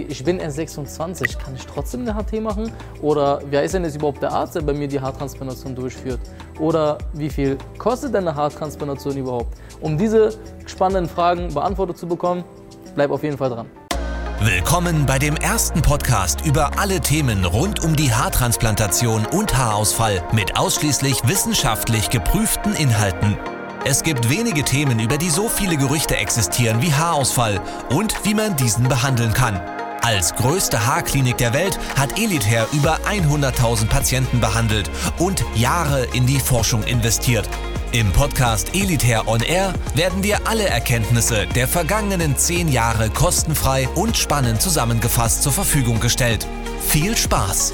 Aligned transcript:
Ich 0.00 0.24
bin 0.24 0.38
erst 0.38 0.56
26, 0.56 1.38
kann 1.38 1.54
ich 1.54 1.66
trotzdem 1.66 2.00
eine 2.00 2.14
HT 2.14 2.40
machen? 2.40 2.72
Oder 3.02 3.42
wer 3.50 3.62
ist 3.62 3.74
denn 3.74 3.84
jetzt 3.84 3.96
überhaupt 3.96 4.22
der 4.22 4.32
Arzt, 4.32 4.54
der 4.54 4.62
bei 4.62 4.72
mir 4.72 4.88
die 4.88 4.98
Haartransplantation 4.98 5.74
durchführt? 5.74 6.18
Oder 6.58 6.96
wie 7.12 7.28
viel 7.28 7.58
kostet 7.76 8.14
denn 8.14 8.26
eine 8.26 8.34
Haartransplantation 8.34 9.18
überhaupt? 9.18 9.54
Um 9.82 9.98
diese 9.98 10.30
spannenden 10.64 11.14
Fragen 11.14 11.52
beantwortet 11.52 11.98
zu 11.98 12.06
bekommen, 12.06 12.42
bleib 12.94 13.10
auf 13.10 13.22
jeden 13.22 13.36
Fall 13.36 13.50
dran. 13.50 13.66
Willkommen 14.40 15.04
bei 15.04 15.18
dem 15.18 15.36
ersten 15.36 15.82
Podcast 15.82 16.46
über 16.46 16.78
alle 16.78 17.00
Themen 17.00 17.44
rund 17.44 17.84
um 17.84 17.94
die 17.94 18.14
Haartransplantation 18.14 19.26
und 19.26 19.58
Haarausfall 19.58 20.22
mit 20.32 20.56
ausschließlich 20.58 21.28
wissenschaftlich 21.28 22.08
geprüften 22.08 22.74
Inhalten. 22.76 23.36
Es 23.84 24.02
gibt 24.02 24.30
wenige 24.30 24.62
Themen, 24.62 25.00
über 25.00 25.18
die 25.18 25.28
so 25.28 25.48
viele 25.48 25.76
Gerüchte 25.76 26.16
existieren 26.16 26.80
wie 26.80 26.94
Haarausfall 26.94 27.60
und 27.90 28.24
wie 28.24 28.32
man 28.32 28.56
diesen 28.56 28.88
behandeln 28.88 29.34
kann. 29.34 29.60
Als 30.04 30.34
größte 30.34 30.84
Haarklinik 30.84 31.38
der 31.38 31.54
Welt 31.54 31.78
hat 31.96 32.18
Elitair 32.18 32.66
über 32.72 32.98
100.000 33.06 33.86
Patienten 33.86 34.40
behandelt 34.40 34.90
und 35.20 35.44
Jahre 35.54 36.06
in 36.12 36.26
die 36.26 36.40
Forschung 36.40 36.82
investiert. 36.82 37.48
Im 37.92 38.10
Podcast 38.12 38.74
Elitair 38.74 39.28
On 39.28 39.40
Air 39.40 39.72
werden 39.94 40.20
dir 40.20 40.38
alle 40.44 40.64
Erkenntnisse 40.64 41.46
der 41.54 41.68
vergangenen 41.68 42.36
zehn 42.36 42.66
Jahre 42.66 43.10
kostenfrei 43.10 43.88
und 43.94 44.16
spannend 44.16 44.60
zusammengefasst 44.60 45.44
zur 45.44 45.52
Verfügung 45.52 46.00
gestellt. 46.00 46.48
Viel 46.80 47.16
Spaß! 47.16 47.72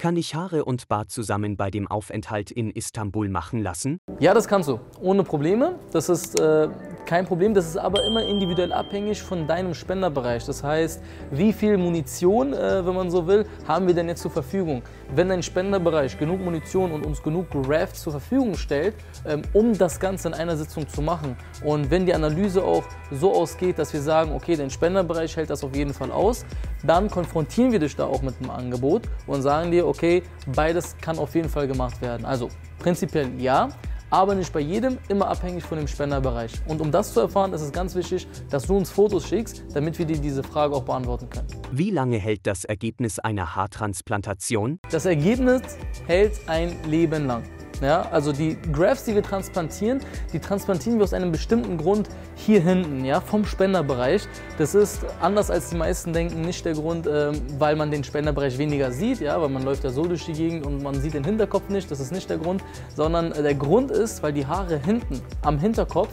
Kann 0.00 0.16
ich 0.16 0.34
Haare 0.34 0.64
und 0.64 0.88
Bart 0.88 1.10
zusammen 1.10 1.58
bei 1.58 1.70
dem 1.70 1.86
Aufenthalt 1.86 2.50
in 2.50 2.70
Istanbul 2.70 3.28
machen 3.28 3.62
lassen? 3.62 3.98
Ja, 4.18 4.32
das 4.32 4.48
kannst 4.48 4.68
du, 4.70 4.80
ohne 4.98 5.24
Probleme. 5.24 5.78
Das 5.92 6.08
ist 6.08 6.40
äh, 6.40 6.68
kein 7.10 7.26
Problem. 7.26 7.54
Das 7.54 7.66
ist 7.66 7.76
aber 7.76 8.04
immer 8.04 8.22
individuell 8.22 8.72
abhängig 8.72 9.20
von 9.20 9.44
deinem 9.48 9.74
Spenderbereich. 9.74 10.44
Das 10.44 10.62
heißt, 10.62 11.02
wie 11.32 11.52
viel 11.52 11.76
Munition, 11.76 12.52
äh, 12.52 12.86
wenn 12.86 12.94
man 12.94 13.10
so 13.10 13.26
will, 13.26 13.46
haben 13.66 13.88
wir 13.88 13.94
denn 13.94 14.06
jetzt 14.06 14.22
zur 14.22 14.30
Verfügung? 14.30 14.82
Wenn 15.12 15.28
dein 15.28 15.42
Spenderbereich 15.42 16.16
genug 16.16 16.40
Munition 16.40 16.92
und 16.92 17.04
uns 17.04 17.20
genug 17.20 17.50
Grafts 17.50 18.02
zur 18.02 18.12
Verfügung 18.12 18.54
stellt, 18.54 18.94
ähm, 19.26 19.42
um 19.54 19.76
das 19.76 19.98
Ganze 19.98 20.28
in 20.28 20.34
einer 20.34 20.56
Sitzung 20.56 20.88
zu 20.88 21.02
machen 21.02 21.36
und 21.64 21.90
wenn 21.90 22.06
die 22.06 22.14
Analyse 22.14 22.62
auch 22.62 22.84
so 23.10 23.32
ausgeht, 23.32 23.80
dass 23.80 23.92
wir 23.92 24.02
sagen, 24.02 24.30
okay, 24.32 24.54
dein 24.54 24.70
Spenderbereich 24.70 25.36
hält 25.36 25.50
das 25.50 25.64
auf 25.64 25.74
jeden 25.74 25.92
Fall 25.92 26.12
aus, 26.12 26.46
dann 26.84 27.10
konfrontieren 27.10 27.72
wir 27.72 27.80
dich 27.80 27.96
da 27.96 28.04
auch 28.04 28.22
mit 28.22 28.36
einem 28.40 28.50
Angebot 28.50 29.02
und 29.26 29.42
sagen 29.42 29.72
dir, 29.72 29.84
okay, 29.88 30.22
beides 30.54 30.96
kann 31.00 31.18
auf 31.18 31.34
jeden 31.34 31.48
Fall 31.48 31.66
gemacht 31.66 32.00
werden. 32.00 32.24
Also 32.24 32.50
prinzipiell 32.78 33.30
ja, 33.36 33.68
aber 34.10 34.34
nicht 34.34 34.52
bei 34.52 34.60
jedem, 34.60 34.98
immer 35.08 35.28
abhängig 35.28 35.64
von 35.64 35.78
dem 35.78 35.88
Spenderbereich. 35.88 36.52
Und 36.66 36.80
um 36.80 36.90
das 36.90 37.14
zu 37.14 37.20
erfahren, 37.20 37.52
ist 37.52 37.62
es 37.62 37.72
ganz 37.72 37.94
wichtig, 37.94 38.26
dass 38.50 38.66
du 38.66 38.76
uns 38.76 38.90
Fotos 38.90 39.28
schickst, 39.28 39.64
damit 39.74 39.98
wir 39.98 40.06
dir 40.06 40.18
diese 40.18 40.42
Frage 40.42 40.74
auch 40.74 40.84
beantworten 40.84 41.30
können. 41.30 41.48
Wie 41.72 41.90
lange 41.90 42.18
hält 42.18 42.46
das 42.46 42.64
Ergebnis 42.64 43.18
einer 43.18 43.54
Haartransplantation? 43.54 44.80
Das 44.90 45.06
Ergebnis 45.06 45.62
hält 46.06 46.40
ein 46.48 46.76
Leben 46.88 47.26
lang. 47.26 47.44
Ja, 47.80 48.02
also 48.10 48.32
die 48.32 48.58
Grafts, 48.72 49.04
die 49.04 49.14
wir 49.14 49.22
transplantieren, 49.22 50.00
die 50.32 50.38
transplantieren 50.38 50.98
wir 50.98 51.04
aus 51.04 51.14
einem 51.14 51.32
bestimmten 51.32 51.78
Grund 51.78 52.08
hier 52.36 52.60
hinten, 52.60 53.04
ja, 53.04 53.20
vom 53.20 53.46
Spenderbereich. 53.46 54.22
Das 54.58 54.74
ist 54.74 55.04
anders 55.20 55.50
als 55.50 55.70
die 55.70 55.76
meisten 55.76 56.12
denken 56.12 56.42
nicht 56.42 56.64
der 56.64 56.74
Grund, 56.74 57.06
äh, 57.06 57.32
weil 57.58 57.76
man 57.76 57.90
den 57.90 58.04
Spenderbereich 58.04 58.58
weniger 58.58 58.92
sieht, 58.92 59.20
ja, 59.20 59.40
weil 59.40 59.48
man 59.48 59.64
läuft 59.64 59.84
ja 59.84 59.90
so 59.90 60.04
durch 60.04 60.26
die 60.26 60.34
Gegend 60.34 60.66
und 60.66 60.82
man 60.82 61.00
sieht 61.00 61.14
den 61.14 61.24
Hinterkopf 61.24 61.68
nicht. 61.70 61.90
Das 61.90 62.00
ist 62.00 62.12
nicht 62.12 62.28
der 62.28 62.38
Grund, 62.38 62.62
sondern 62.94 63.32
äh, 63.32 63.42
der 63.42 63.54
Grund 63.54 63.90
ist, 63.90 64.22
weil 64.22 64.32
die 64.32 64.46
Haare 64.46 64.78
hinten 64.78 65.20
am 65.42 65.58
Hinterkopf 65.58 66.10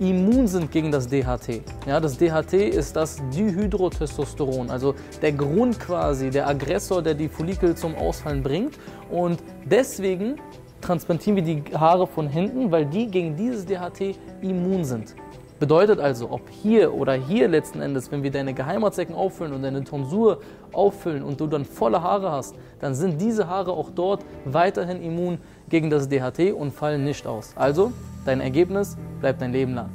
immun 0.00 0.46
sind 0.46 0.70
gegen 0.70 0.92
das 0.92 1.08
DHT. 1.08 1.62
Ja, 1.86 2.00
das 2.00 2.18
DHT 2.18 2.52
ist 2.52 2.94
das 2.94 3.20
Dihydrotestosteron, 3.34 4.70
also 4.70 4.94
der 5.20 5.32
Grund 5.32 5.80
quasi, 5.80 6.30
der 6.30 6.46
Aggressor, 6.46 7.02
der 7.02 7.14
die 7.14 7.28
Follikel 7.28 7.74
zum 7.74 7.96
Ausfallen 7.96 8.42
bringt. 8.42 8.78
Und 9.10 9.42
deswegen 9.64 10.36
transplantieren 10.80 11.36
wir 11.36 11.42
die 11.42 11.62
Haare 11.76 12.06
von 12.06 12.28
hinten, 12.28 12.70
weil 12.70 12.86
die 12.86 13.06
gegen 13.06 13.36
dieses 13.36 13.66
DHT 13.66 14.16
immun 14.42 14.84
sind. 14.84 15.14
Bedeutet 15.58 15.98
also, 15.98 16.30
ob 16.30 16.48
hier 16.48 16.94
oder 16.94 17.14
hier 17.14 17.48
letzten 17.48 17.80
Endes, 17.80 18.12
wenn 18.12 18.22
wir 18.22 18.30
deine 18.30 18.54
Geheimatsecken 18.54 19.12
auffüllen 19.12 19.52
und 19.52 19.62
deine 19.62 19.82
Tonsur 19.82 20.40
auffüllen 20.72 21.24
und 21.24 21.40
du 21.40 21.48
dann 21.48 21.64
volle 21.64 22.00
Haare 22.00 22.30
hast, 22.30 22.54
dann 22.78 22.94
sind 22.94 23.20
diese 23.20 23.48
Haare 23.48 23.72
auch 23.72 23.90
dort 23.90 24.24
weiterhin 24.44 25.02
immun 25.02 25.38
gegen 25.68 25.90
das 25.90 26.08
DHT 26.08 26.52
und 26.52 26.72
fallen 26.72 27.02
nicht 27.02 27.26
aus. 27.26 27.54
Also, 27.56 27.92
dein 28.24 28.40
Ergebnis 28.40 28.96
bleibt 29.20 29.42
dein 29.42 29.50
Leben 29.50 29.74
lang. 29.74 29.90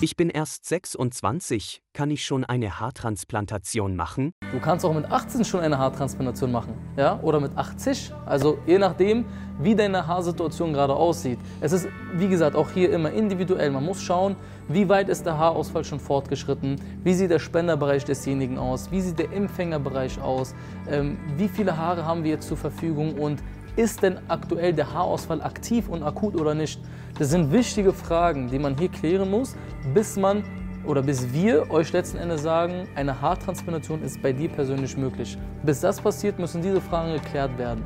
Ich 0.00 0.14
bin 0.14 0.28
erst 0.28 0.66
26. 0.66 1.80
Kann 1.94 2.10
ich 2.10 2.22
schon 2.24 2.44
eine 2.44 2.80
Haartransplantation 2.80 3.96
machen? 3.96 4.32
Du 4.52 4.60
kannst 4.60 4.84
auch 4.84 4.92
mit 4.92 5.10
18 5.10 5.42
schon 5.44 5.60
eine 5.60 5.78
Haartransplantation 5.78 6.52
machen, 6.52 6.74
ja? 6.98 7.18
Oder 7.22 7.40
mit 7.40 7.56
80. 7.56 8.12
Also 8.26 8.58
je 8.66 8.78
nachdem, 8.78 9.24
wie 9.58 9.74
deine 9.74 10.06
Haarsituation 10.06 10.72
gerade 10.72 10.94
aussieht. 10.94 11.38
Es 11.60 11.72
ist, 11.72 11.88
wie 12.14 12.28
gesagt, 12.28 12.56
auch 12.56 12.70
hier 12.70 12.90
immer 12.92 13.10
individuell. 13.10 13.70
Man 13.70 13.84
muss 13.84 14.02
schauen, 14.02 14.36
wie 14.68 14.88
weit 14.88 15.08
ist 15.08 15.24
der 15.26 15.38
Haarausfall 15.38 15.84
schon 15.84 16.00
fortgeschritten, 16.00 16.76
wie 17.04 17.14
sieht 17.14 17.30
der 17.30 17.38
Spenderbereich 17.38 18.04
desjenigen 18.04 18.58
aus, 18.58 18.90
wie 18.90 19.00
sieht 19.00 19.18
der 19.18 19.32
Empfängerbereich 19.32 20.20
aus, 20.20 20.54
ähm, 20.90 21.18
wie 21.36 21.48
viele 21.48 21.76
Haare 21.76 22.04
haben 22.04 22.24
wir 22.24 22.32
jetzt 22.32 22.48
zur 22.48 22.56
Verfügung 22.56 23.14
und 23.14 23.42
ist 23.76 24.02
denn 24.02 24.18
aktuell 24.28 24.72
der 24.72 24.92
Haarausfall 24.92 25.42
aktiv 25.42 25.88
und 25.88 26.02
akut 26.02 26.34
oder 26.34 26.54
nicht? 26.54 26.80
Das 27.18 27.30
sind 27.30 27.52
wichtige 27.52 27.92
Fragen, 27.92 28.48
die 28.48 28.58
man 28.58 28.76
hier 28.76 28.88
klären 28.88 29.30
muss, 29.30 29.54
bis 29.94 30.16
man 30.16 30.42
oder 30.86 31.02
bis 31.02 31.32
wir 31.32 31.70
euch 31.70 31.92
letzten 31.92 32.16
Endes 32.16 32.42
sagen, 32.42 32.86
eine 32.94 33.20
Haartransplantation 33.20 34.02
ist 34.02 34.22
bei 34.22 34.32
dir 34.32 34.48
persönlich 34.48 34.96
möglich. 34.96 35.36
Bis 35.64 35.80
das 35.80 36.00
passiert, 36.00 36.38
müssen 36.38 36.62
diese 36.62 36.80
Fragen 36.80 37.12
geklärt 37.12 37.58
werden. 37.58 37.84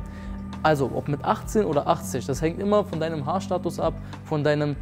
Also, 0.63 0.91
ob 0.93 1.07
mit 1.07 1.23
18 1.25 1.65
oder 1.65 1.87
80, 1.87 2.25
das 2.25 2.41
hängt 2.41 2.59
immer 2.59 2.83
von 2.83 2.99
deinem 2.99 3.25
Haarstatus 3.25 3.79
ab, 3.79 3.95
von 4.25 4.43
deinem 4.43 4.75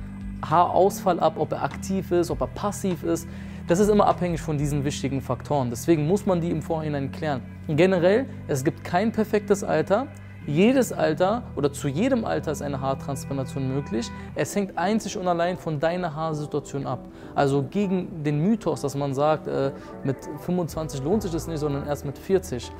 Haarausfall 0.47 1.19
ab, 1.19 1.33
ob 1.37 1.51
er 1.51 1.63
aktiv 1.63 2.11
ist, 2.11 2.31
ob 2.31 2.41
er 2.41 2.47
passiv 2.47 3.03
ist. 3.03 3.27
Das 3.67 3.79
ist 3.79 3.89
immer 3.89 4.07
abhängig 4.07 4.41
von 4.41 4.57
diesen 4.57 4.83
wichtigen 4.83 5.21
Faktoren. 5.21 5.69
Deswegen 5.69 6.07
muss 6.07 6.25
man 6.25 6.41
die 6.41 6.49
im 6.49 6.61
Vorhinein 6.61 7.11
klären. 7.11 7.41
generell, 7.67 8.25
es 8.47 8.63
gibt 8.63 8.83
kein 8.83 9.11
perfektes 9.11 9.63
Alter. 9.63 10.07
Jedes 10.47 10.91
Alter 10.91 11.43
oder 11.55 11.71
zu 11.71 11.87
jedem 11.87 12.25
Alter 12.25 12.51
ist 12.51 12.63
eine 12.63 12.81
Haartransplantation 12.81 13.71
möglich. 13.71 14.09
Es 14.33 14.55
hängt 14.55 14.75
einzig 14.77 15.15
und 15.17 15.27
allein 15.27 15.57
von 15.57 15.79
deiner 15.79 16.15
Haarsituation 16.15 16.87
ab. 16.87 17.07
Also 17.35 17.63
gegen 17.69 18.23
den 18.23 18.39
Mythos, 18.39 18.81
dass 18.81 18.95
man 18.95 19.13
sagt, 19.13 19.47
äh, 19.47 19.71
mit 20.03 20.17
25 20.39 21.03
lohnt 21.03 21.21
sich 21.21 21.31
das 21.31 21.47
nicht, 21.47 21.59
sondern 21.59 21.85
erst 21.85 22.05
mit 22.05 22.17
40. 22.17 22.71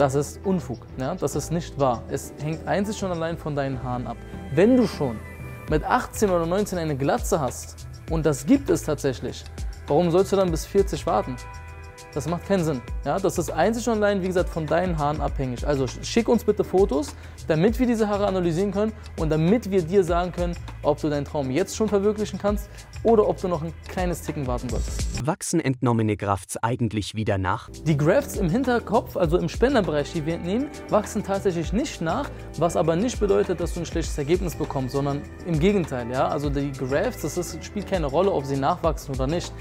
Das 0.00 0.14
ist 0.14 0.40
Unfug. 0.46 0.78
Ja? 0.96 1.14
Das 1.14 1.36
ist 1.36 1.52
nicht 1.52 1.78
wahr. 1.78 2.02
Es 2.08 2.32
hängt 2.42 2.66
einzig 2.66 3.04
und 3.04 3.10
allein 3.10 3.36
von 3.36 3.54
deinen 3.54 3.82
Haaren 3.82 4.06
ab. 4.06 4.16
Wenn 4.54 4.74
du 4.74 4.86
schon 4.86 5.18
mit 5.68 5.84
18 5.84 6.30
oder 6.30 6.46
19 6.46 6.78
eine 6.78 6.96
Glatze 6.96 7.38
hast, 7.38 7.86
und 8.08 8.24
das 8.24 8.46
gibt 8.46 8.70
es 8.70 8.82
tatsächlich, 8.82 9.44
warum 9.88 10.10
sollst 10.10 10.32
du 10.32 10.36
dann 10.36 10.50
bis 10.50 10.64
40 10.64 11.06
warten? 11.06 11.36
Das 12.12 12.28
macht 12.28 12.46
keinen 12.46 12.64
Sinn. 12.64 12.80
Ja, 13.04 13.18
das 13.18 13.38
ist 13.38 13.50
einzig 13.50 13.88
und 13.88 13.94
allein, 13.94 14.22
wie 14.22 14.26
gesagt, 14.26 14.48
von 14.48 14.66
deinen 14.66 14.98
Haaren 14.98 15.20
abhängig. 15.20 15.66
Also 15.66 15.86
schick 15.86 16.28
uns 16.28 16.42
bitte 16.42 16.64
Fotos, 16.64 17.14
damit 17.46 17.78
wir 17.78 17.86
diese 17.86 18.08
Haare 18.08 18.26
analysieren 18.26 18.72
können 18.72 18.92
und 19.16 19.30
damit 19.30 19.70
wir 19.70 19.82
dir 19.82 20.02
sagen 20.02 20.32
können, 20.32 20.56
ob 20.82 21.00
du 21.00 21.08
deinen 21.08 21.24
Traum 21.24 21.50
jetzt 21.50 21.76
schon 21.76 21.88
verwirklichen 21.88 22.38
kannst 22.38 22.68
oder 23.02 23.28
ob 23.28 23.40
du 23.40 23.48
noch 23.48 23.62
ein 23.62 23.72
kleines 23.88 24.22
Ticken 24.22 24.46
warten 24.46 24.68
solltest. 24.68 25.26
Wachsen 25.26 25.60
entnommene 25.60 26.16
Grafts 26.16 26.56
eigentlich 26.56 27.14
wieder 27.14 27.38
nach? 27.38 27.70
Die 27.84 27.96
Grafts 27.96 28.36
im 28.36 28.50
Hinterkopf, 28.50 29.16
also 29.16 29.38
im 29.38 29.48
Spenderbereich, 29.48 30.12
die 30.12 30.26
wir 30.26 30.34
entnehmen, 30.34 30.68
wachsen 30.88 31.22
tatsächlich 31.22 31.72
nicht 31.72 32.00
nach, 32.00 32.28
was 32.58 32.76
aber 32.76 32.96
nicht 32.96 33.20
bedeutet, 33.20 33.60
dass 33.60 33.74
du 33.74 33.80
ein 33.80 33.86
schlechtes 33.86 34.16
Ergebnis 34.18 34.54
bekommst, 34.54 34.92
sondern 34.92 35.22
im 35.46 35.58
Gegenteil. 35.58 36.10
Ja? 36.10 36.28
Also 36.28 36.50
die 36.50 36.72
Grafts, 36.72 37.22
das 37.22 37.38
ist, 37.38 37.64
spielt 37.64 37.88
keine 37.88 38.06
Rolle, 38.06 38.32
ob 38.32 38.44
sie 38.44 38.56
nachwachsen 38.56 39.14
oder 39.14 39.26
nicht. 39.26 39.52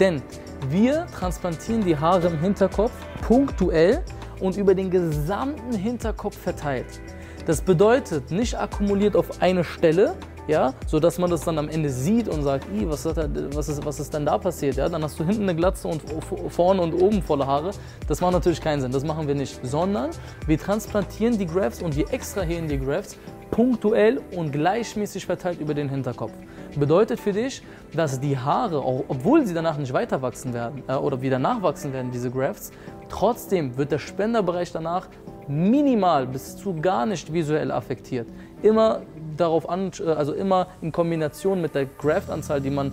Denn 0.00 0.22
wir 0.70 1.06
transplantieren 1.06 1.84
die 1.84 1.96
Haare 2.00 2.28
im 2.28 2.40
Hinterkopf 2.40 2.92
punktuell 3.22 4.02
und 4.40 4.56
über 4.56 4.74
den 4.74 4.90
gesamten 4.90 5.72
Hinterkopf 5.72 6.36
verteilt. 6.36 7.00
Das 7.46 7.60
bedeutet 7.62 8.30
nicht 8.30 8.58
akkumuliert 8.58 9.16
auf 9.16 9.40
eine 9.40 9.64
Stelle, 9.64 10.14
ja, 10.48 10.72
sodass 10.86 11.18
man 11.18 11.30
das 11.30 11.42
dann 11.42 11.58
am 11.58 11.68
Ende 11.68 11.90
sieht 11.90 12.28
und 12.28 12.42
sagt, 12.42 12.66
was, 12.84 13.04
was, 13.04 13.68
ist, 13.68 13.84
was 13.84 14.00
ist 14.00 14.14
denn 14.14 14.26
da 14.26 14.38
passiert? 14.38 14.76
Ja? 14.76 14.88
Dann 14.88 15.02
hast 15.02 15.18
du 15.18 15.24
hinten 15.24 15.42
eine 15.42 15.54
Glatze 15.54 15.88
und 15.88 16.02
vorne 16.48 16.82
und 16.82 16.94
oben 16.94 17.22
volle 17.22 17.46
Haare. 17.46 17.70
Das 18.06 18.20
macht 18.20 18.32
natürlich 18.32 18.60
keinen 18.60 18.80
Sinn, 18.80 18.92
das 18.92 19.04
machen 19.04 19.28
wir 19.28 19.34
nicht. 19.34 19.60
Sondern 19.64 20.10
wir 20.46 20.58
transplantieren 20.58 21.38
die 21.38 21.46
Grafts 21.46 21.82
und 21.82 21.96
wir 21.96 22.12
extrahieren 22.12 22.66
die 22.66 22.78
Grafts 22.78 23.16
punktuell 23.50 24.20
und 24.34 24.52
gleichmäßig 24.52 25.26
verteilt 25.26 25.60
über 25.60 25.74
den 25.74 25.88
Hinterkopf. 25.88 26.32
Bedeutet 26.78 27.18
für 27.18 27.32
dich, 27.32 27.62
dass 27.92 28.20
die 28.20 28.38
Haare, 28.38 28.84
obwohl 28.84 29.44
sie 29.44 29.54
danach 29.54 29.78
nicht 29.78 29.92
weiter 29.92 30.22
wachsen 30.22 30.52
werden 30.52 30.84
äh, 30.86 30.94
oder 30.94 31.20
wieder 31.20 31.38
nachwachsen 31.38 31.92
werden, 31.92 32.12
diese 32.12 32.30
Grafts, 32.30 32.70
trotzdem 33.08 33.76
wird 33.76 33.90
der 33.90 33.98
Spenderbereich 33.98 34.70
danach 34.70 35.08
minimal 35.48 36.26
bis 36.26 36.56
zu 36.56 36.80
gar 36.80 37.04
nicht 37.04 37.32
visuell 37.32 37.72
affektiert. 37.72 38.28
Immer 38.62 39.02
darauf 39.36 39.68
an, 39.68 39.90
äh, 39.98 40.10
also 40.10 40.32
immer 40.34 40.68
in 40.80 40.92
Kombination 40.92 41.60
mit 41.60 41.74
der 41.74 41.86
Graftanzahl, 41.86 42.60
die 42.60 42.70
man 42.70 42.92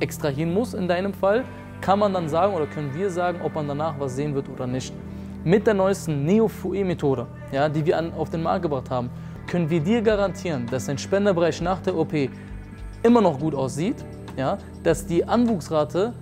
extrahieren 0.00 0.52
muss 0.52 0.74
in 0.74 0.86
deinem 0.86 1.14
Fall, 1.14 1.44
kann 1.80 1.98
man 1.98 2.12
dann 2.12 2.28
sagen 2.28 2.54
oder 2.54 2.66
können 2.66 2.94
wir 2.94 3.08
sagen, 3.08 3.40
ob 3.42 3.54
man 3.54 3.66
danach 3.66 3.94
was 3.98 4.16
sehen 4.16 4.34
wird 4.34 4.48
oder 4.50 4.66
nicht. 4.66 4.92
Mit 5.42 5.66
der 5.66 5.74
neuesten 5.74 6.24
Neo-FUE-Methode, 6.26 7.26
ja, 7.52 7.68
die 7.68 7.86
wir 7.86 7.96
an, 7.96 8.12
auf 8.12 8.28
den 8.28 8.42
Markt 8.42 8.62
gebracht 8.62 8.90
haben, 8.90 9.08
können 9.46 9.70
wir 9.70 9.80
dir 9.80 10.02
garantieren, 10.02 10.66
dass 10.70 10.86
dein 10.86 10.98
Spenderbereich 10.98 11.62
nach 11.62 11.80
der 11.80 11.96
OP 11.96 12.12
immer 13.06 13.20
noch 13.20 13.38
gut 13.38 13.54
aussieht, 13.54 14.04
ja, 14.36 14.58
dass 14.82 15.06
die 15.06 15.24
Anwuchsrate 15.24 16.12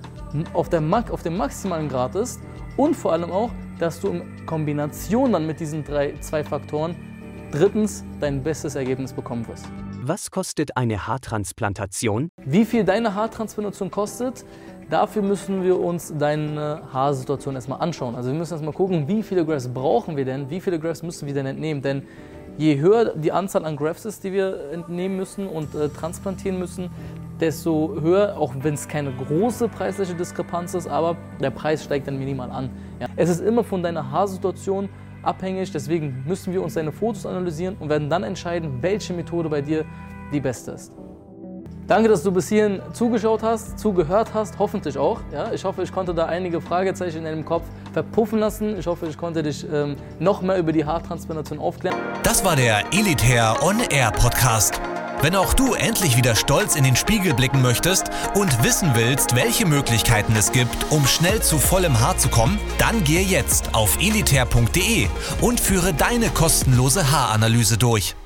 auf, 0.53 0.69
der, 0.69 0.83
auf 1.11 1.23
dem 1.23 1.37
maximalen 1.37 1.89
Grad 1.89 2.15
ist 2.15 2.41
und 2.77 2.95
vor 2.95 3.13
allem 3.13 3.31
auch, 3.31 3.51
dass 3.79 4.01
du 4.01 4.09
in 4.09 4.47
Kombination 4.47 5.33
dann 5.33 5.47
mit 5.47 5.61
diesen 5.61 5.83
drei, 5.83 6.15
zwei 6.21 6.45
Faktoren 6.45 6.95
drittens 7.51 8.05
dein 8.21 8.43
bestes 8.43 8.75
Ergebnis 8.75 9.13
bekommen 9.13 9.47
wirst. 9.49 9.67
Was 10.03 10.31
kostet 10.31 10.77
eine 10.77 11.07
Haartransplantation? 11.07 12.31
Wie 12.45 12.65
viel 12.65 12.85
deine 12.85 13.15
Haartransplantation 13.15 13.91
kostet, 13.91 14.45
dafür 14.91 15.23
müssen 15.23 15.63
wir 15.63 15.81
uns 15.81 16.13
deine 16.19 16.83
Haarsituation 16.93 17.55
erstmal 17.55 17.81
anschauen. 17.81 18.15
Also 18.15 18.31
wir 18.31 18.39
müssen 18.39 18.53
erstmal 18.53 18.75
gucken, 18.75 19.09
wie 19.09 19.23
viele 19.23 19.47
Grafts 19.47 19.73
brauchen 19.73 20.17
wir 20.17 20.27
denn, 20.27 20.51
wie 20.51 20.61
viele 20.61 20.79
Grafts 20.79 21.03
müssen 21.03 21.27
wir 21.27 21.33
denn 21.33 21.47
entnehmen. 21.47 21.81
Denn 21.81 22.03
je 22.57 22.79
höher 22.79 23.15
die 23.17 23.33
Anzahl 23.33 23.65
an 23.65 23.77
Grafts 23.77 24.05
ist, 24.05 24.25
die 24.25 24.33
wir 24.33 24.71
entnehmen 24.73 25.17
müssen 25.17 25.47
und 25.47 25.75
äh, 25.75 25.89
transplantieren 25.89 26.59
müssen, 26.59 26.91
desto 27.41 27.97
höher, 28.01 28.37
auch 28.39 28.55
wenn 28.63 28.75
es 28.75 28.87
keine 28.87 29.13
große 29.13 29.69
preisliche 29.69 30.15
Diskrepanz 30.15 30.75
ist, 30.75 30.87
aber 30.87 31.17
der 31.41 31.51
Preis 31.51 31.85
steigt 31.85 32.07
dann 32.07 32.19
minimal 32.19 32.51
an. 32.51 32.71
Ja. 33.01 33.09
Es 33.17 33.29
ist 33.29 33.41
immer 33.41 33.65
von 33.65 33.83
deiner 33.83 34.11
Haarsituation 34.11 34.89
abhängig, 35.23 35.73
deswegen 35.73 36.25
müssen 36.27 36.53
wir 36.53 36.63
uns 36.63 36.75
deine 36.75 36.93
Fotos 36.93 37.27
analysieren 37.27 37.77
und 37.81 37.89
werden 37.89 38.09
dann 38.09 38.23
entscheiden, 38.23 38.79
welche 38.81 39.15
Methode 39.15 39.49
bei 39.49 39.61
dir 39.61 39.85
die 40.33 40.41
beste 40.41 40.73
ist. 40.73 40.93
Danke, 41.87 42.09
dass 42.09 42.23
du 42.23 42.33
bis 42.33 42.49
hierhin 42.49 42.81
zugeschaut 42.95 43.43
hast, 43.43 43.79
zugehört 43.79 44.31
hast, 44.33 44.59
hoffentlich 44.59 44.97
auch. 44.97 45.21
Ja, 45.31 45.53
ich 45.53 45.65
hoffe, 45.65 45.83
ich 45.83 45.93
konnte 45.93 46.15
da 46.15 46.25
einige 46.25 46.63
Fragezeichen 46.63 47.19
in 47.19 47.25
deinem 47.25 47.45
Kopf 47.45 47.65
verpuffen 47.93 48.39
lassen. 48.39 48.79
Ich 48.79 48.87
hoffe, 48.87 49.07
ich 49.07 49.19
konnte 49.19 49.43
dich 49.43 49.67
ähm, 49.71 49.97
noch 50.19 50.41
mehr 50.41 50.57
über 50.57 50.73
die 50.73 50.87
Haartransplantation 50.87 51.59
aufklären. 51.59 51.97
Das 52.23 52.43
war 52.43 52.57
der 52.57 52.85
Elitair 52.93 53.57
On 53.63 53.81
Air 53.91 54.13
Podcast. 54.13 54.81
Wenn 55.21 55.37
auch 55.37 55.53
du 55.53 55.75
endlich 55.75 56.17
wieder 56.17 56.35
stolz 56.35 56.75
in 56.75 56.85
den 56.85 56.97
Spiegel 56.97 57.35
blicken 57.35 57.61
möchtest 57.61 58.11
und 58.35 58.65
wissen 58.65 58.93
willst, 58.95 59.37
welche 59.37 59.67
Möglichkeiten 59.67 60.35
es 60.37 60.53
gibt, 60.53 60.91
um 60.91 61.07
schnell 61.07 61.43
zu 61.43 61.59
vollem 61.59 62.01
Haar 62.01 62.17
zu 62.17 62.31
kommen, 62.31 62.59
dann 62.79 63.05
gehe 63.05 63.23
jetzt 63.23 63.75
auf 63.75 63.99
elitair.de 64.01 65.09
und 65.43 65.61
führe 65.61 65.93
deine 65.93 66.31
kostenlose 66.31 67.11
Haaranalyse 67.11 67.77
durch. 67.77 68.17